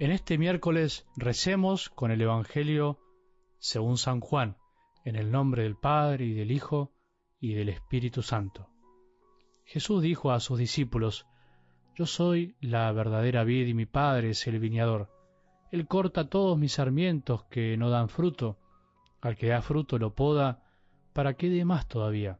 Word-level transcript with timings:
En 0.00 0.12
este 0.12 0.38
miércoles 0.38 1.06
recemos 1.14 1.90
con 1.90 2.10
el 2.10 2.22
Evangelio 2.22 2.98
según 3.58 3.98
San 3.98 4.20
Juan, 4.20 4.56
en 5.04 5.14
el 5.14 5.30
nombre 5.30 5.64
del 5.64 5.76
Padre 5.76 6.24
y 6.24 6.32
del 6.32 6.52
Hijo 6.52 6.90
y 7.38 7.52
del 7.52 7.68
Espíritu 7.68 8.22
Santo. 8.22 8.70
Jesús 9.66 10.02
dijo 10.02 10.32
a 10.32 10.40
sus 10.40 10.58
discípulos, 10.58 11.26
Yo 11.94 12.06
soy 12.06 12.56
la 12.62 12.90
verdadera 12.92 13.44
vid 13.44 13.66
y 13.66 13.74
mi 13.74 13.84
Padre 13.84 14.30
es 14.30 14.46
el 14.46 14.58
viñador. 14.58 15.10
Él 15.70 15.86
corta 15.86 16.30
todos 16.30 16.56
mis 16.56 16.72
sarmientos 16.72 17.44
que 17.50 17.76
no 17.76 17.90
dan 17.90 18.08
fruto, 18.08 18.58
al 19.20 19.36
que 19.36 19.48
da 19.48 19.60
fruto 19.60 19.98
lo 19.98 20.14
poda, 20.14 20.64
para 21.12 21.34
que 21.34 21.50
dé 21.50 21.66
más 21.66 21.86
todavía. 21.88 22.38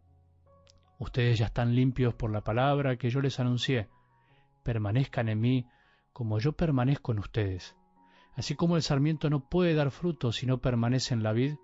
Ustedes 0.99 1.39
ya 1.39 1.45
están 1.45 1.75
limpios 1.75 2.15
por 2.15 2.31
la 2.31 2.41
palabra 2.41 2.97
que 2.97 3.11
yo 3.11 3.21
les 3.21 3.39
anuncié. 3.39 3.91
Permanezcan 4.63 5.29
en 5.29 5.41
mí, 5.41 5.67
como 6.13 6.39
yo 6.39 6.53
permanezco 6.53 7.13
en 7.13 7.19
ustedes. 7.19 7.77
Así 8.35 8.55
como 8.55 8.77
el 8.77 8.83
sarmiento 8.83 9.31
no 9.31 9.49
puede 9.49 9.75
dar 9.75 9.91
fruto 9.91 10.33
si 10.33 10.47
no 10.47 10.61
permanece 10.61 11.15
en 11.15 11.23
la 11.23 11.33
vid, 11.33 11.57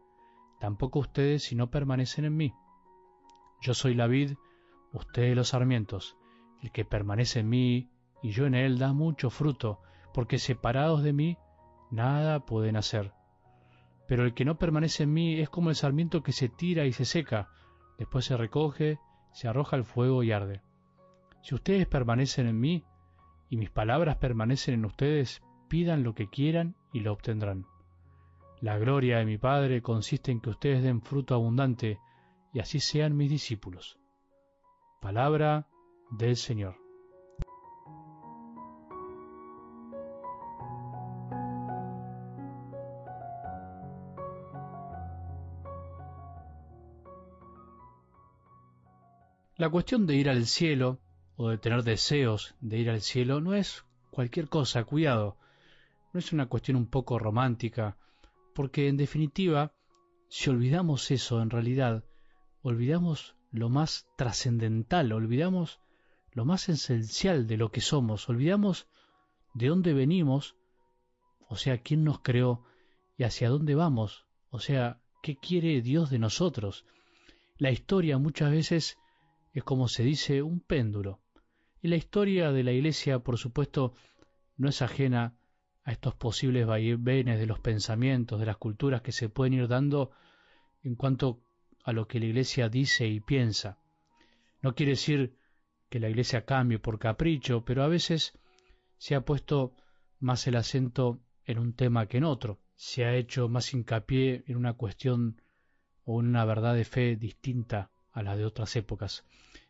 tampoco 0.60 1.00
ustedes 1.00 1.44
si 1.44 1.54
no 1.54 1.70
permanecen 1.70 2.24
en 2.24 2.36
mí. 2.36 2.54
Yo 3.60 3.74
soy 3.74 3.94
la 3.94 4.06
vid, 4.06 4.34
ustedes 4.92 5.36
los 5.36 5.48
sarmientos. 5.48 6.16
El 6.62 6.72
que 6.72 6.84
permanece 6.84 7.40
en 7.40 7.48
mí 7.48 7.90
y 8.22 8.30
yo 8.30 8.46
en 8.46 8.54
él 8.54 8.78
da 8.78 8.92
mucho 8.92 9.30
fruto, 9.30 9.80
porque 10.12 10.38
separados 10.38 11.02
de 11.02 11.12
mí 11.12 11.38
nada 11.90 12.44
pueden 12.44 12.76
hacer. 12.76 13.12
Pero 14.08 14.24
el 14.24 14.34
que 14.34 14.44
no 14.44 14.58
permanece 14.58 15.04
en 15.04 15.12
mí 15.12 15.40
es 15.40 15.48
como 15.48 15.70
el 15.70 15.76
sarmiento 15.76 16.22
que 16.22 16.32
se 16.32 16.48
tira 16.48 16.84
y 16.86 16.92
se 16.92 17.04
seca, 17.04 17.48
después 17.98 18.24
se 18.24 18.36
recoge, 18.36 18.98
se 19.32 19.48
arroja 19.48 19.76
al 19.76 19.84
fuego 19.84 20.22
y 20.22 20.32
arde. 20.32 20.62
Si 21.42 21.54
ustedes 21.54 21.86
permanecen 21.86 22.46
en 22.46 22.58
mí, 22.58 22.84
y 23.48 23.56
mis 23.56 23.70
palabras 23.70 24.16
permanecen 24.16 24.74
en 24.74 24.84
ustedes, 24.84 25.42
pidan 25.68 26.02
lo 26.02 26.14
que 26.14 26.28
quieran 26.28 26.74
y 26.92 27.00
lo 27.00 27.12
obtendrán. 27.12 27.66
La 28.60 28.78
gloria 28.78 29.18
de 29.18 29.26
mi 29.26 29.38
Padre 29.38 29.82
consiste 29.82 30.32
en 30.32 30.40
que 30.40 30.50
ustedes 30.50 30.82
den 30.82 31.02
fruto 31.02 31.34
abundante 31.34 31.98
y 32.52 32.60
así 32.60 32.80
sean 32.80 33.16
mis 33.16 33.30
discípulos. 33.30 33.98
Palabra 35.00 35.68
del 36.10 36.36
Señor. 36.36 36.76
La 49.58 49.70
cuestión 49.70 50.06
de 50.06 50.16
ir 50.16 50.28
al 50.28 50.44
cielo 50.46 50.98
o 51.36 51.50
de 51.50 51.58
tener 51.58 51.82
deseos 51.82 52.54
de 52.60 52.78
ir 52.78 52.90
al 52.90 53.02
cielo 53.02 53.40
no 53.40 53.54
es 53.54 53.84
cualquier 54.10 54.48
cosa, 54.48 54.84
cuidado, 54.84 55.36
no 56.12 56.20
es 56.20 56.32
una 56.32 56.46
cuestión 56.46 56.76
un 56.76 56.86
poco 56.86 57.18
romántica, 57.18 57.98
porque 58.54 58.88
en 58.88 58.96
definitiva, 58.96 59.74
si 60.28 60.48
olvidamos 60.48 61.10
eso 61.10 61.42
en 61.42 61.50
realidad, 61.50 62.04
olvidamos 62.62 63.36
lo 63.52 63.68
más 63.68 64.08
trascendental, 64.16 65.12
olvidamos 65.12 65.80
lo 66.32 66.44
más 66.44 66.68
esencial 66.68 67.46
de 67.46 67.56
lo 67.58 67.70
que 67.70 67.80
somos, 67.80 68.28
olvidamos 68.28 68.88
de 69.54 69.68
dónde 69.68 69.92
venimos, 69.92 70.56
o 71.48 71.56
sea, 71.56 71.78
quién 71.82 72.04
nos 72.04 72.20
creó 72.20 72.64
y 73.16 73.24
hacia 73.24 73.50
dónde 73.50 73.74
vamos, 73.74 74.26
o 74.50 74.58
sea, 74.58 75.00
qué 75.22 75.36
quiere 75.36 75.80
Dios 75.82 76.10
de 76.10 76.18
nosotros. 76.18 76.86
La 77.58 77.70
historia 77.70 78.18
muchas 78.18 78.50
veces 78.50 78.98
es 79.52 79.64
como 79.64 79.88
se 79.88 80.02
dice 80.02 80.42
un 80.42 80.60
péndulo. 80.60 81.20
Y 81.86 81.88
la 81.88 81.94
historia 81.94 82.50
de 82.50 82.64
la 82.64 82.72
Iglesia, 82.72 83.20
por 83.20 83.38
supuesto, 83.38 83.94
no 84.56 84.68
es 84.68 84.82
ajena 84.82 85.36
a 85.84 85.92
estos 85.92 86.16
posibles 86.16 86.66
vaivenes 86.66 87.38
de 87.38 87.46
los 87.46 87.60
pensamientos, 87.60 88.40
de 88.40 88.46
las 88.46 88.56
culturas 88.56 89.02
que 89.02 89.12
se 89.12 89.28
pueden 89.28 89.54
ir 89.54 89.68
dando 89.68 90.10
en 90.82 90.96
cuanto 90.96 91.44
a 91.84 91.92
lo 91.92 92.08
que 92.08 92.18
la 92.18 92.26
Iglesia 92.26 92.68
dice 92.68 93.06
y 93.06 93.20
piensa. 93.20 93.78
No 94.62 94.74
quiere 94.74 94.94
decir 94.94 95.36
que 95.88 96.00
la 96.00 96.08
Iglesia 96.08 96.44
cambie 96.44 96.80
por 96.80 96.98
capricho, 96.98 97.64
pero 97.64 97.84
a 97.84 97.86
veces 97.86 98.36
se 98.98 99.14
ha 99.14 99.20
puesto 99.20 99.72
más 100.18 100.44
el 100.48 100.56
acento 100.56 101.20
en 101.44 101.60
un 101.60 101.72
tema 101.72 102.08
que 102.08 102.16
en 102.16 102.24
otro, 102.24 102.58
se 102.74 103.04
ha 103.04 103.14
hecho 103.14 103.48
más 103.48 103.72
hincapié 103.72 104.42
en 104.48 104.56
una 104.56 104.72
cuestión 104.72 105.40
o 106.02 106.18
en 106.18 106.26
una 106.26 106.44
verdad 106.44 106.74
de 106.74 106.84
fe 106.84 107.14
distinta 107.14 107.92
a 108.10 108.24
la 108.24 108.34
de 108.34 108.44
otras 108.44 108.74
épocas. 108.74 109.24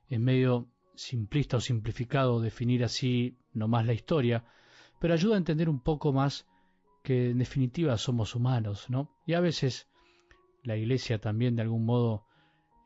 En 0.09 0.25
medio 0.25 0.71
simplista 0.97 1.59
o 1.59 1.61
simplificado 1.61 2.41
definir 2.41 2.85
así 2.85 3.39
nomás 3.53 3.87
la 3.87 3.93
historia, 3.93 4.45
pero 4.99 5.15
ayuda 5.15 5.35
a 5.35 5.39
entender 5.39 5.69
un 5.69 5.81
poco 5.81 6.13
más 6.13 6.47
que 7.03 7.31
en 7.31 7.39
definitiva 7.39 7.97
somos 7.99 8.35
humanos, 8.35 8.91
¿no? 8.91 9.11
Y 9.27 9.35
a 9.35 9.41
veces 9.41 9.89
la 10.65 10.77
Iglesia 10.77 11.21
también 11.21 11.55
de 11.55 11.63
algún 11.63 11.85
modo 11.85 12.27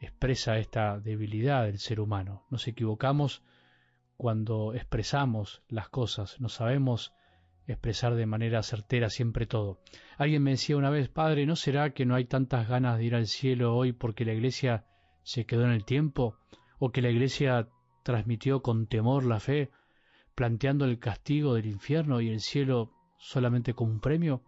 expresa 0.01 0.59
esta 0.59 0.99
debilidad 0.99 1.65
del 1.65 1.79
ser 1.79 2.01
humano. 2.01 2.45
Nos 2.51 2.69
equivocamos 2.69 3.43
cuando 4.17 4.75
expresamos 4.75 5.63
las 5.69 5.89
cosas, 5.89 6.41
no 6.41 6.49
sabemos 6.49 7.15
expresar 7.67 8.15
de 8.15 8.27
manera 8.27 8.63
certera 8.63 9.09
siempre 9.09 9.47
todo. 9.47 9.81
Alguien 10.19 10.43
me 10.43 10.51
decía 10.51 10.77
una 10.77 10.91
vez, 10.91 11.09
Padre, 11.09 11.47
¿no 11.47 11.57
será 11.57 11.91
que 11.95 12.05
no 12.05 12.15
hay 12.15 12.25
tantas 12.25 12.69
ganas 12.69 12.99
de 12.99 13.05
ir 13.05 13.15
al 13.15 13.27
cielo 13.27 13.77
hoy 13.77 13.93
porque 13.93 14.25
la 14.25 14.35
Iglesia 14.35 14.85
se 15.23 15.47
quedó 15.47 15.65
en 15.65 15.71
el 15.71 15.85
tiempo? 15.85 16.37
¿O 16.79 16.91
que 16.91 17.03
la 17.03 17.11
Iglesia 17.11 17.69
transmitió 18.11 18.61
con 18.61 18.89
temor 18.89 19.25
la 19.25 19.39
fe, 19.39 19.71
planteando 20.35 20.85
el 20.85 20.99
castigo 20.99 21.55
del 21.55 21.67
infierno 21.67 22.21
y 22.21 22.29
el 22.29 22.41
cielo 22.41 22.91
solamente 23.19 23.73
como 23.73 23.93
un 23.93 24.01
premio? 24.01 24.43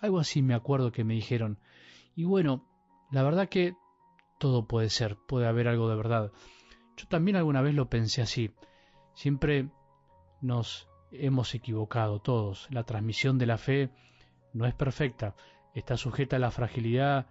Algo 0.00 0.18
así 0.18 0.42
me 0.42 0.54
acuerdo 0.54 0.92
que 0.92 1.04
me 1.04 1.14
dijeron. 1.14 1.58
Y 2.14 2.24
bueno, 2.24 2.68
la 3.10 3.22
verdad 3.22 3.48
que 3.48 3.74
todo 4.38 4.66
puede 4.66 4.90
ser, 4.90 5.16
puede 5.26 5.46
haber 5.46 5.68
algo 5.68 5.88
de 5.88 5.96
verdad. 5.96 6.32
Yo 6.98 7.06
también 7.08 7.38
alguna 7.38 7.62
vez 7.62 7.74
lo 7.74 7.88
pensé 7.88 8.20
así. 8.20 8.50
Siempre 9.14 9.70
nos 10.42 10.86
hemos 11.10 11.54
equivocado 11.54 12.20
todos. 12.20 12.68
La 12.70 12.84
transmisión 12.84 13.38
de 13.38 13.46
la 13.46 13.56
fe 13.56 13.90
no 14.52 14.66
es 14.66 14.74
perfecta. 14.74 15.34
Está 15.74 15.96
sujeta 15.96 16.36
a 16.36 16.40
la 16.40 16.50
fragilidad 16.50 17.26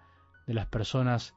de 0.48 0.56
las 0.56 0.66
personas 0.66 1.36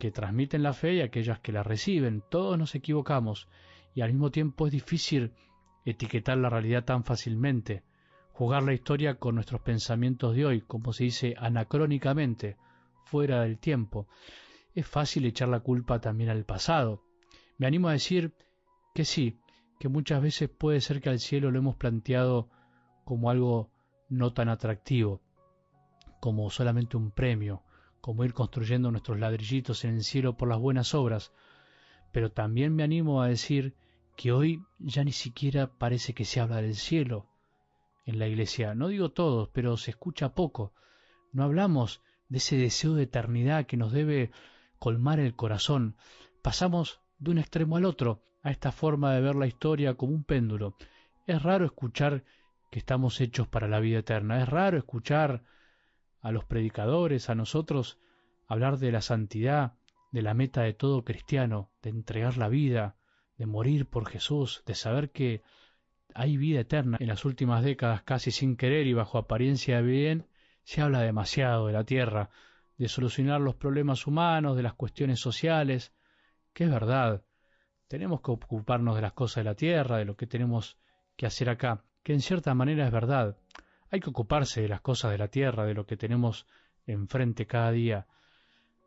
que 0.00 0.10
transmiten 0.10 0.64
la 0.64 0.72
fe 0.72 0.94
y 0.94 1.00
aquellas 1.02 1.38
que 1.38 1.52
la 1.52 1.62
reciben. 1.62 2.24
Todos 2.28 2.58
nos 2.58 2.74
equivocamos 2.74 3.48
y 3.96 4.02
al 4.02 4.12
mismo 4.12 4.30
tiempo 4.30 4.66
es 4.66 4.72
difícil 4.72 5.32
etiquetar 5.86 6.36
la 6.36 6.50
realidad 6.50 6.84
tan 6.84 7.02
fácilmente, 7.02 7.82
jugar 8.30 8.62
la 8.62 8.74
historia 8.74 9.14
con 9.14 9.36
nuestros 9.36 9.62
pensamientos 9.62 10.36
de 10.36 10.44
hoy, 10.44 10.60
como 10.60 10.92
se 10.92 11.04
dice 11.04 11.34
anacrónicamente, 11.38 12.58
fuera 13.06 13.40
del 13.40 13.58
tiempo. 13.58 14.06
Es 14.74 14.86
fácil 14.86 15.24
echar 15.24 15.48
la 15.48 15.60
culpa 15.60 15.98
también 15.98 16.28
al 16.28 16.44
pasado. 16.44 17.04
Me 17.56 17.66
animo 17.66 17.88
a 17.88 17.92
decir 17.92 18.34
que 18.94 19.06
sí, 19.06 19.40
que 19.80 19.88
muchas 19.88 20.20
veces 20.20 20.50
puede 20.50 20.82
ser 20.82 21.00
que 21.00 21.08
al 21.08 21.18
cielo 21.18 21.50
lo 21.50 21.58
hemos 21.58 21.76
planteado 21.76 22.50
como 23.06 23.30
algo 23.30 23.70
no 24.10 24.34
tan 24.34 24.50
atractivo, 24.50 25.22
como 26.20 26.50
solamente 26.50 26.98
un 26.98 27.12
premio, 27.12 27.62
como 28.02 28.24
ir 28.24 28.34
construyendo 28.34 28.90
nuestros 28.90 29.18
ladrillitos 29.18 29.86
en 29.86 29.94
el 29.94 30.04
cielo 30.04 30.36
por 30.36 30.48
las 30.48 30.58
buenas 30.58 30.94
obras, 30.94 31.32
pero 32.12 32.30
también 32.30 32.74
me 32.74 32.82
animo 32.82 33.22
a 33.22 33.28
decir 33.28 33.74
que 34.16 34.32
hoy 34.32 34.64
ya 34.78 35.04
ni 35.04 35.12
siquiera 35.12 35.78
parece 35.78 36.14
que 36.14 36.24
se 36.24 36.40
habla 36.40 36.62
del 36.62 36.74
cielo 36.74 37.26
en 38.06 38.18
la 38.18 38.26
iglesia. 38.26 38.74
No 38.74 38.88
digo 38.88 39.12
todos, 39.12 39.50
pero 39.52 39.76
se 39.76 39.90
escucha 39.90 40.34
poco. 40.34 40.72
No 41.32 41.44
hablamos 41.44 42.02
de 42.28 42.38
ese 42.38 42.56
deseo 42.56 42.94
de 42.94 43.04
eternidad 43.04 43.66
que 43.66 43.76
nos 43.76 43.92
debe 43.92 44.30
colmar 44.78 45.20
el 45.20 45.36
corazón. 45.36 45.96
Pasamos 46.42 47.00
de 47.18 47.32
un 47.32 47.38
extremo 47.38 47.76
al 47.76 47.84
otro, 47.84 48.22
a 48.42 48.50
esta 48.50 48.72
forma 48.72 49.12
de 49.12 49.20
ver 49.20 49.36
la 49.36 49.46
historia 49.46 49.94
como 49.94 50.14
un 50.14 50.24
péndulo. 50.24 50.76
Es 51.26 51.42
raro 51.42 51.64
escuchar 51.66 52.24
que 52.70 52.78
estamos 52.78 53.20
hechos 53.20 53.48
para 53.48 53.68
la 53.68 53.80
vida 53.80 53.98
eterna. 53.98 54.40
Es 54.40 54.48
raro 54.48 54.78
escuchar 54.78 55.42
a 56.22 56.32
los 56.32 56.44
predicadores, 56.44 57.28
a 57.28 57.34
nosotros, 57.34 57.98
hablar 58.46 58.78
de 58.78 58.92
la 58.92 59.02
santidad, 59.02 59.74
de 60.12 60.22
la 60.22 60.34
meta 60.34 60.62
de 60.62 60.72
todo 60.72 61.04
cristiano, 61.04 61.70
de 61.82 61.90
entregar 61.90 62.38
la 62.38 62.48
vida, 62.48 62.96
de 63.38 63.46
morir 63.46 63.86
por 63.86 64.08
Jesús, 64.08 64.62
de 64.66 64.74
saber 64.74 65.10
que 65.10 65.42
hay 66.14 66.36
vida 66.36 66.60
eterna. 66.60 66.96
En 67.00 67.08
las 67.08 67.24
últimas 67.24 67.62
décadas, 67.62 68.02
casi 68.02 68.30
sin 68.30 68.56
querer 68.56 68.86
y 68.86 68.94
bajo 68.94 69.18
apariencia 69.18 69.76
de 69.76 69.82
bien, 69.82 70.26
se 70.64 70.80
habla 70.80 71.02
demasiado 71.02 71.66
de 71.66 71.74
la 71.74 71.84
tierra, 71.84 72.30
de 72.78 72.88
solucionar 72.88 73.40
los 73.40 73.54
problemas 73.54 74.06
humanos, 74.06 74.56
de 74.56 74.62
las 74.62 74.74
cuestiones 74.74 75.20
sociales, 75.20 75.92
que 76.52 76.64
es 76.64 76.70
verdad. 76.70 77.22
Tenemos 77.88 78.20
que 78.22 78.30
ocuparnos 78.30 78.96
de 78.96 79.02
las 79.02 79.12
cosas 79.12 79.42
de 79.42 79.50
la 79.50 79.54
tierra, 79.54 79.98
de 79.98 80.04
lo 80.04 80.16
que 80.16 80.26
tenemos 80.26 80.78
que 81.16 81.26
hacer 81.26 81.48
acá, 81.50 81.84
que 82.02 82.12
en 82.12 82.20
cierta 82.20 82.54
manera 82.54 82.86
es 82.86 82.92
verdad. 82.92 83.36
Hay 83.90 84.00
que 84.00 84.10
ocuparse 84.10 84.62
de 84.62 84.68
las 84.68 84.80
cosas 84.80 85.12
de 85.12 85.18
la 85.18 85.28
tierra, 85.28 85.64
de 85.64 85.74
lo 85.74 85.86
que 85.86 85.96
tenemos 85.96 86.46
enfrente 86.86 87.46
cada 87.46 87.70
día. 87.70 88.06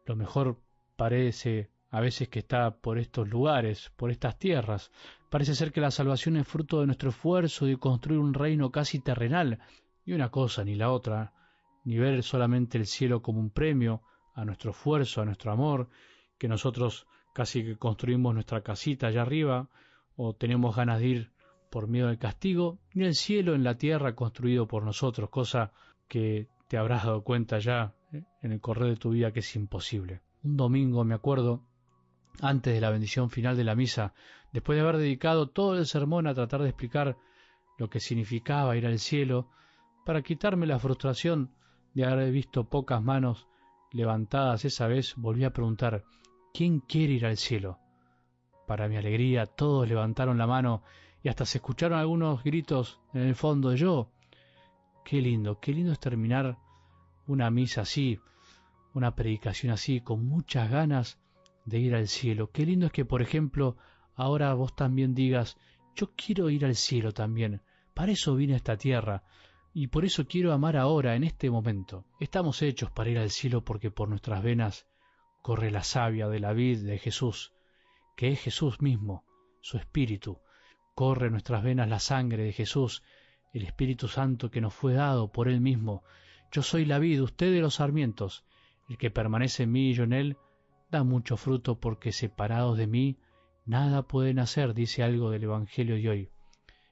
Lo 0.06 0.16
mejor 0.16 0.60
parece 0.96 1.70
a 1.92 2.00
veces 2.00 2.30
que 2.30 2.40
está 2.40 2.72
por 2.72 2.98
estos 3.00 3.28
lugares, 3.28 3.92
por 3.96 4.12
estas 4.12 4.38
tierras. 4.38 4.92
Parece 5.30 5.56
ser 5.56 5.72
que 5.72 5.82
la 5.82 5.92
salvación 5.92 6.38
es 6.38 6.48
fruto 6.48 6.80
de 6.80 6.86
nuestro 6.86 7.10
esfuerzo 7.10 7.66
de 7.66 7.78
construir 7.78 8.20
un 8.20 8.34
reino 8.34 8.72
casi 8.72 9.00
terrenal, 9.00 9.60
ni 10.06 10.14
una 10.14 10.30
cosa 10.30 10.64
ni 10.64 10.76
la 10.76 10.92
otra, 10.92 11.34
ni 11.84 11.98
ver 11.98 12.24
solamente 12.24 12.78
el 12.78 12.86
cielo 12.86 13.22
como 13.22 13.40
un 13.40 13.50
premio 13.50 14.02
a 14.36 14.46
nuestro 14.46 14.72
esfuerzo, 14.72 15.22
a 15.22 15.26
nuestro 15.26 15.52
amor, 15.52 15.90
que 16.38 16.48
nosotros 16.48 17.08
casi 17.34 17.64
que 17.64 17.78
construimos 17.78 18.34
nuestra 18.34 18.62
casita 18.62 19.08
allá 19.08 19.22
arriba, 19.24 19.70
o 20.16 20.34
tenemos 20.34 20.76
ganas 20.76 21.00
de 21.00 21.08
ir 21.08 21.32
por 21.70 21.88
miedo 21.88 22.10
al 22.10 22.18
castigo, 22.18 22.80
ni 22.94 23.06
el 23.06 23.16
cielo 23.16 23.56
en 23.56 23.64
la 23.64 23.78
tierra 23.78 24.16
construido 24.16 24.68
por 24.68 24.84
nosotros, 24.84 25.30
cosa 25.30 25.72
que 26.08 26.48
te 26.68 26.78
habrás 26.78 27.06
dado 27.06 27.24
cuenta 27.24 27.60
ya 27.60 27.94
¿eh? 28.12 28.24
en 28.42 28.52
el 28.52 28.60
correr 28.60 28.90
de 28.90 28.96
tu 28.98 29.12
vida 29.12 29.32
que 29.32 29.40
es 29.40 29.56
imposible. 29.56 30.22
Un 30.44 30.58
domingo, 30.58 31.04
me 31.04 31.16
acuerdo, 31.16 31.64
antes 32.42 32.74
de 32.74 32.82
la 32.82 32.90
bendición 32.90 33.30
final 33.30 33.58
de 33.58 33.64
la 33.64 33.76
misa, 33.76 34.14
después 34.52 34.78
de 34.78 34.82
haber 34.82 34.98
dedicado 34.98 35.50
todo 35.50 35.78
el 35.78 35.86
sermón 35.86 36.28
a 36.28 36.34
tratar 36.34 36.62
de 36.62 36.70
explicar 36.70 37.18
lo 37.78 37.90
que 37.90 38.00
significaba 38.00 38.76
ir 38.78 38.86
al 38.86 39.00
cielo, 39.00 39.50
para 40.06 40.22
quitarme 40.22 40.66
la 40.66 40.80
frustración 40.80 41.52
de 41.94 42.06
haber 42.06 42.32
visto 42.32 42.66
pocas 42.66 43.02
manos 43.02 43.48
levantadas 43.92 44.66
esa 44.66 44.88
vez, 44.88 45.16
volví 45.16 45.44
a 45.44 45.54
preguntar, 45.54 46.04
¿quién 46.54 46.80
quiere 46.80 47.14
ir 47.14 47.26
al 47.26 47.38
cielo? 47.38 47.80
Para 48.68 48.88
mi 48.88 48.98
alegría, 48.98 49.46
todos 49.46 49.88
levantaron 49.88 50.38
la 50.38 50.48
mano 50.48 50.84
y 51.24 51.30
hasta 51.30 51.46
se 51.46 51.58
escucharon 51.58 51.98
algunos 51.98 52.44
gritos 52.44 53.00
en 53.14 53.22
el 53.22 53.36
fondo. 53.36 53.74
Yo, 53.76 54.12
qué 55.04 55.22
lindo, 55.22 55.60
qué 55.60 55.74
lindo 55.74 55.92
es 55.92 56.00
terminar 56.00 56.58
una 57.28 57.50
misa 57.50 57.82
así, 57.82 58.20
una 58.94 59.16
predicación 59.16 59.72
así, 59.72 60.02
con 60.02 60.26
muchas 60.26 60.70
ganas 60.70 61.20
de 61.70 61.80
ir 61.80 61.96
al 61.96 62.08
cielo. 62.08 62.52
Qué 62.52 62.66
lindo 62.66 62.88
es 62.88 62.92
que, 62.92 63.06
por 63.06 63.22
ejemplo, 63.22 63.78
ahora 64.16 64.54
vos 64.54 64.76
también 64.76 65.16
digas, 65.16 65.58
yo 65.96 66.12
quiero 66.16 66.50
ir 66.50 66.66
al 66.66 66.76
cielo 66.76 67.14
también. 67.14 67.62
Para 67.94 68.12
eso 68.12 68.36
vine 68.36 68.54
a 68.54 68.58
esta 68.58 68.78
tierra 68.78 69.24
y 69.74 69.88
por 69.88 70.04
eso 70.04 70.28
quiero 70.28 70.52
amar 70.52 70.76
ahora, 70.78 71.16
en 71.16 71.24
este 71.24 71.50
momento. 71.50 72.06
Estamos 72.20 72.62
hechos 72.62 72.92
para 72.92 73.10
ir 73.10 73.20
al 73.20 73.30
cielo 73.30 73.64
porque 73.64 73.92
por 73.92 74.10
nuestras 74.10 74.44
venas 74.44 74.88
corre 75.42 75.72
la 75.72 75.84
savia 75.84 76.28
de 76.28 76.40
la 76.40 76.54
vid 76.54 76.80
de 76.80 76.98
Jesús, 76.98 77.54
que 78.16 78.30
es 78.30 78.42
Jesús 78.42 78.82
mismo, 78.82 79.24
su 79.62 79.78
espíritu. 79.78 80.40
Corre 80.96 81.28
en 81.28 81.34
nuestras 81.34 81.64
venas 81.64 81.88
la 81.88 82.00
sangre 82.00 82.44
de 82.44 82.52
Jesús, 82.52 83.04
el 83.54 83.64
Espíritu 83.64 84.08
Santo 84.08 84.52
que 84.52 84.62
nos 84.62 84.74
fue 84.74 84.94
dado 84.94 85.32
por 85.32 85.48
Él 85.48 85.62
mismo. 85.62 86.04
Yo 86.52 86.62
soy 86.62 86.86
la 86.86 87.00
vid, 87.00 87.22
usted 87.24 87.52
de 87.52 87.62
los 87.62 87.76
sarmientos. 87.76 88.44
El 88.90 88.98
que 88.98 89.12
permanece 89.12 89.64
en 89.64 89.72
mí 89.72 89.92
y 89.92 89.94
yo 89.94 90.04
en 90.04 90.14
Él, 90.14 90.38
da 90.90 91.04
mucho 91.04 91.38
fruto 91.38 91.80
porque 91.80 92.12
separados 92.12 92.78
de 92.78 92.88
mí, 92.88 93.18
nada 93.66 94.04
pueden 94.04 94.40
hacer, 94.40 94.74
dice 94.74 95.04
algo 95.04 95.30
del 95.30 95.44
Evangelio 95.44 95.96
de 95.96 96.10
hoy. 96.10 96.30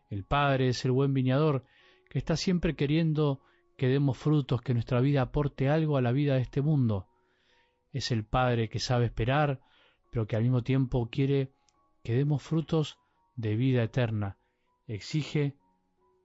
El 0.09 0.23
Padre 0.23 0.69
es 0.69 0.85
el 0.85 0.91
buen 0.91 1.13
viñador, 1.13 1.65
que 2.09 2.19
está 2.19 2.37
siempre 2.37 2.75
queriendo 2.75 3.41
que 3.75 3.87
demos 3.87 4.17
frutos, 4.17 4.61
que 4.61 4.73
nuestra 4.73 5.01
vida 5.01 5.21
aporte 5.21 5.69
algo 5.69 5.97
a 5.97 6.01
la 6.01 6.11
vida 6.11 6.35
de 6.35 6.41
este 6.41 6.61
mundo. 6.61 7.07
Es 7.91 8.11
el 8.11 8.23
Padre 8.23 8.69
que 8.69 8.79
sabe 8.79 9.05
esperar, 9.05 9.59
pero 10.11 10.27
que 10.27 10.35
al 10.35 10.43
mismo 10.43 10.63
tiempo 10.63 11.09
quiere 11.09 11.51
que 12.03 12.13
demos 12.13 12.41
frutos 12.41 12.97
de 13.35 13.55
vida 13.55 13.83
eterna. 13.83 14.37
Exige, 14.87 15.57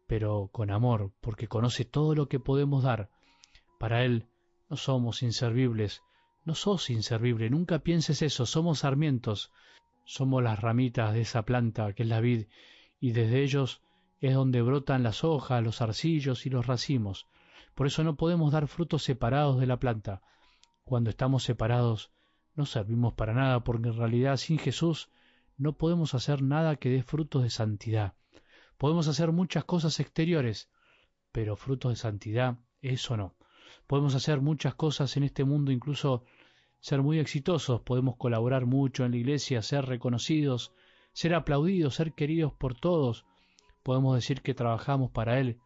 pero 0.06 0.48
con 0.52 0.70
amor, 0.70 1.12
porque 1.20 1.48
conoce 1.48 1.84
todo 1.84 2.14
lo 2.14 2.28
que 2.28 2.38
podemos 2.38 2.84
dar. 2.84 3.10
Para 3.78 4.04
Él 4.04 4.28
no 4.68 4.76
somos 4.76 5.22
inservibles, 5.22 6.02
no 6.44 6.54
sos 6.54 6.90
inservible, 6.90 7.50
nunca 7.50 7.78
pienses 7.80 8.22
eso, 8.22 8.46
somos 8.46 8.80
sarmientos, 8.80 9.52
somos 10.04 10.42
las 10.42 10.60
ramitas 10.60 11.14
de 11.14 11.20
esa 11.20 11.42
planta 11.44 11.92
que 11.92 12.02
es 12.02 12.08
la 12.08 12.20
vid, 12.20 12.46
y 13.00 13.12
desde 13.12 13.42
ellos 13.42 13.82
es 14.20 14.34
donde 14.34 14.62
brotan 14.62 15.02
las 15.02 15.24
hojas, 15.24 15.62
los 15.62 15.80
arcillos 15.80 16.46
y 16.46 16.50
los 16.50 16.66
racimos. 16.66 17.28
Por 17.74 17.86
eso 17.86 18.04
no 18.04 18.16
podemos 18.16 18.52
dar 18.52 18.68
frutos 18.68 19.02
separados 19.02 19.58
de 19.58 19.66
la 19.66 19.78
planta. 19.78 20.22
Cuando 20.84 21.10
estamos 21.10 21.42
separados 21.44 22.12
no 22.54 22.66
servimos 22.66 23.14
para 23.14 23.34
nada, 23.34 23.64
porque 23.64 23.88
en 23.88 23.96
realidad 23.96 24.36
sin 24.36 24.58
Jesús 24.58 25.10
no 25.56 25.74
podemos 25.74 26.14
hacer 26.14 26.42
nada 26.42 26.76
que 26.76 26.90
dé 26.90 27.02
frutos 27.02 27.42
de 27.42 27.50
santidad. 27.50 28.14
Podemos 28.78 29.08
hacer 29.08 29.32
muchas 29.32 29.64
cosas 29.64 30.00
exteriores, 30.00 30.68
pero 31.30 31.56
frutos 31.56 31.92
de 31.92 31.96
santidad, 31.96 32.58
eso 32.80 33.16
no. 33.16 33.34
Podemos 33.86 34.14
hacer 34.14 34.40
muchas 34.40 34.74
cosas 34.74 35.16
en 35.16 35.22
este 35.24 35.44
mundo, 35.44 35.72
incluso 35.72 36.24
ser 36.80 37.02
muy 37.02 37.18
exitosos, 37.18 37.80
podemos 37.82 38.16
colaborar 38.16 38.66
mucho 38.66 39.04
en 39.04 39.12
la 39.12 39.18
iglesia, 39.18 39.62
ser 39.62 39.86
reconocidos, 39.86 40.72
ser 41.12 41.34
aplaudidos, 41.34 41.94
ser 41.94 42.14
queridos 42.14 42.52
por 42.52 42.74
todos, 42.74 43.24
Podemos 43.82 44.14
decir 44.14 44.42
que 44.42 44.54
trabajamos 44.54 45.10
para 45.10 45.40
Él, 45.40 45.60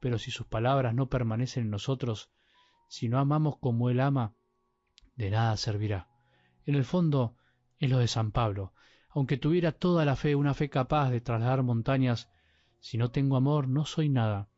pero 0.00 0.18
si 0.18 0.30
sus 0.30 0.46
palabras 0.46 0.94
no 0.94 1.10
permanecen 1.10 1.64
en 1.64 1.70
nosotros, 1.70 2.30
si 2.88 3.08
no 3.08 3.18
amamos 3.18 3.58
como 3.58 3.90
Él 3.90 4.00
ama, 4.00 4.34
de 5.16 5.30
nada 5.30 5.56
servirá. 5.56 6.08
En 6.64 6.76
el 6.76 6.84
fondo 6.84 7.36
es 7.78 7.90
lo 7.90 7.98
de 7.98 8.08
San 8.08 8.32
Pablo. 8.32 8.72
Aunque 9.10 9.36
tuviera 9.36 9.72
toda 9.72 10.04
la 10.04 10.16
fe, 10.16 10.34
una 10.34 10.54
fe 10.54 10.70
capaz 10.70 11.10
de 11.10 11.20
trasladar 11.20 11.62
montañas, 11.62 12.30
si 12.80 12.96
no 12.96 13.10
tengo 13.10 13.36
amor, 13.36 13.68
no 13.68 13.84
soy 13.84 14.08
nada. 14.08 14.48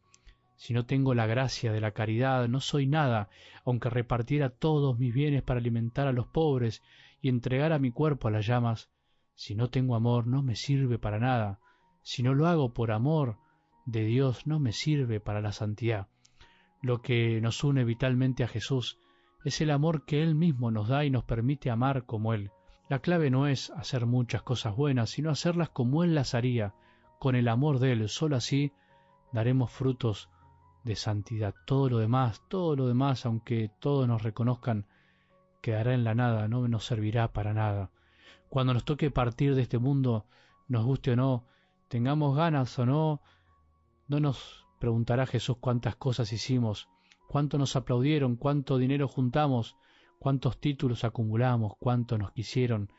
Si 0.60 0.74
no 0.74 0.84
tengo 0.84 1.14
la 1.14 1.24
gracia 1.24 1.72
de 1.72 1.80
la 1.80 1.92
caridad, 1.92 2.46
no 2.46 2.60
soy 2.60 2.86
nada, 2.86 3.30
aunque 3.64 3.88
repartiera 3.88 4.50
todos 4.50 4.98
mis 4.98 5.14
bienes 5.14 5.42
para 5.42 5.58
alimentar 5.58 6.06
a 6.06 6.12
los 6.12 6.26
pobres 6.26 6.82
y 7.22 7.30
entregara 7.30 7.78
mi 7.78 7.92
cuerpo 7.92 8.28
a 8.28 8.30
las 8.30 8.46
llamas, 8.46 8.90
si 9.34 9.54
no 9.54 9.70
tengo 9.70 9.96
amor, 9.96 10.26
no 10.26 10.42
me 10.42 10.56
sirve 10.56 10.98
para 10.98 11.18
nada. 11.18 11.60
Si 12.02 12.22
no 12.22 12.34
lo 12.34 12.46
hago 12.46 12.74
por 12.74 12.92
amor 12.92 13.38
de 13.86 14.04
Dios, 14.04 14.46
no 14.46 14.60
me 14.60 14.72
sirve 14.72 15.18
para 15.18 15.40
la 15.40 15.52
santidad. 15.52 16.08
Lo 16.82 17.00
que 17.00 17.40
nos 17.40 17.64
une 17.64 17.82
vitalmente 17.84 18.44
a 18.44 18.48
Jesús 18.48 18.98
es 19.46 19.62
el 19.62 19.70
amor 19.70 20.04
que 20.04 20.22
Él 20.22 20.34
mismo 20.34 20.70
nos 20.70 20.88
da 20.88 21.06
y 21.06 21.10
nos 21.10 21.24
permite 21.24 21.70
amar 21.70 22.04
como 22.04 22.34
Él. 22.34 22.50
La 22.90 22.98
clave 22.98 23.30
no 23.30 23.46
es 23.46 23.70
hacer 23.70 24.04
muchas 24.04 24.42
cosas 24.42 24.76
buenas, 24.76 25.08
sino 25.08 25.30
hacerlas 25.30 25.70
como 25.70 26.04
Él 26.04 26.14
las 26.14 26.34
haría, 26.34 26.74
con 27.18 27.34
el 27.34 27.48
amor 27.48 27.78
de 27.78 27.92
Él. 27.92 28.10
Solo 28.10 28.36
así 28.36 28.74
daremos 29.32 29.70
frutos 29.70 30.28
de 30.84 30.96
santidad. 30.96 31.54
Todo 31.66 31.88
lo 31.90 31.98
demás, 31.98 32.42
todo 32.48 32.76
lo 32.76 32.86
demás, 32.86 33.26
aunque 33.26 33.70
todos 33.80 34.08
nos 34.08 34.22
reconozcan, 34.22 34.86
quedará 35.60 35.94
en 35.94 36.04
la 36.04 36.14
nada, 36.14 36.48
no 36.48 36.66
nos 36.68 36.86
servirá 36.86 37.32
para 37.32 37.52
nada. 37.52 37.90
Cuando 38.48 38.74
nos 38.74 38.84
toque 38.84 39.10
partir 39.10 39.54
de 39.54 39.62
este 39.62 39.78
mundo, 39.78 40.26
nos 40.68 40.84
guste 40.84 41.12
o 41.12 41.16
no, 41.16 41.44
tengamos 41.88 42.36
ganas 42.36 42.78
o 42.78 42.86
no, 42.86 43.20
no 44.08 44.20
nos 44.20 44.66
preguntará 44.78 45.26
Jesús 45.26 45.58
cuántas 45.60 45.96
cosas 45.96 46.32
hicimos, 46.32 46.88
cuánto 47.28 47.58
nos 47.58 47.76
aplaudieron, 47.76 48.36
cuánto 48.36 48.78
dinero 48.78 49.06
juntamos, 49.06 49.76
cuántos 50.18 50.58
títulos 50.58 51.04
acumulamos, 51.04 51.74
cuánto 51.78 52.18
nos 52.18 52.32
quisieron, 52.32 52.92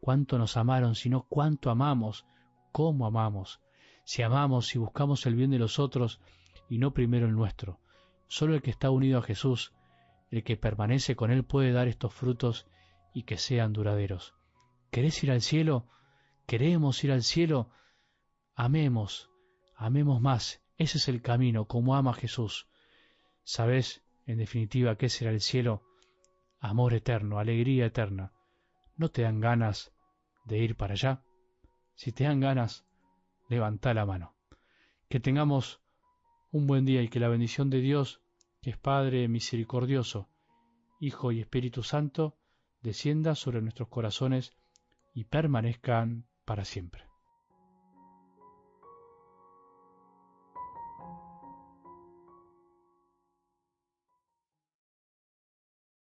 cuánto 0.00 0.38
nos 0.38 0.56
amaron, 0.56 0.94
sino 0.94 1.22
cuánto 1.28 1.70
amamos, 1.70 2.26
cómo 2.72 3.06
amamos, 3.06 3.60
si 4.04 4.22
amamos, 4.22 4.66
si 4.66 4.78
buscamos 4.78 5.26
el 5.26 5.34
bien 5.34 5.50
de 5.50 5.58
los 5.58 5.78
otros 5.78 6.20
y 6.68 6.78
no 6.78 6.92
primero 6.92 7.26
el 7.26 7.34
nuestro. 7.34 7.80
Solo 8.28 8.54
el 8.54 8.62
que 8.62 8.70
está 8.70 8.90
unido 8.90 9.18
a 9.18 9.22
Jesús, 9.22 9.72
el 10.30 10.42
que 10.42 10.56
permanece 10.56 11.16
con 11.16 11.30
Él 11.30 11.44
puede 11.44 11.72
dar 11.72 11.88
estos 11.88 12.12
frutos 12.12 12.66
y 13.12 13.22
que 13.22 13.38
sean 13.38 13.72
duraderos. 13.72 14.34
¿Querés 14.90 15.22
ir 15.22 15.30
al 15.30 15.42
cielo? 15.42 15.86
¿Queremos 16.46 17.02
ir 17.04 17.12
al 17.12 17.22
cielo? 17.22 17.70
Amemos, 18.54 19.30
amemos 19.76 20.20
más. 20.20 20.62
Ese 20.78 20.98
es 20.98 21.08
el 21.08 21.22
camino, 21.22 21.66
como 21.66 21.96
ama 21.96 22.12
Jesús. 22.12 22.68
¿Sabes, 23.44 24.02
en 24.26 24.38
definitiva, 24.38 24.96
qué 24.96 25.08
será 25.08 25.30
el 25.30 25.40
cielo? 25.40 25.82
Amor 26.60 26.94
eterno, 26.94 27.38
alegría 27.38 27.86
eterna. 27.86 28.32
¿No 28.96 29.10
te 29.10 29.22
dan 29.22 29.40
ganas 29.40 29.92
de 30.44 30.58
ir 30.58 30.76
para 30.76 30.94
allá? 30.94 31.22
Si 31.94 32.12
te 32.12 32.24
dan 32.24 32.40
ganas, 32.40 32.84
levanta 33.48 33.94
la 33.94 34.04
mano. 34.04 34.34
Que 35.08 35.20
tengamos 35.20 35.80
un 36.56 36.66
buen 36.66 36.86
día 36.86 37.02
y 37.02 37.08
que 37.08 37.20
la 37.20 37.28
bendición 37.28 37.68
de 37.68 37.82
Dios, 37.82 38.22
que 38.62 38.70
es 38.70 38.78
Padre 38.78 39.28
misericordioso, 39.28 40.30
Hijo 40.98 41.30
y 41.30 41.40
Espíritu 41.40 41.82
Santo, 41.82 42.38
descienda 42.80 43.34
sobre 43.34 43.60
nuestros 43.60 43.88
corazones 43.88 44.56
y 45.12 45.24
permanezcan 45.24 46.26
para 46.46 46.64
siempre. 46.64 47.04